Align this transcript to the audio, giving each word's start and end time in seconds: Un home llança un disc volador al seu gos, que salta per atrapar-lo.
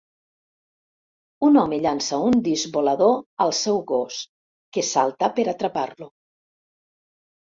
Un 1.47 1.59
home 1.63 1.77
llança 1.81 2.17
un 2.29 2.37
disc 2.47 2.71
volador 2.77 3.13
al 3.45 3.53
seu 3.57 3.77
gos, 3.93 4.17
que 4.77 4.85
salta 4.87 5.29
per 5.37 5.45
atrapar-lo. 5.53 6.09